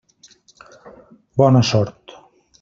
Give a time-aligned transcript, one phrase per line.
[1.41, 2.17] Bona sort.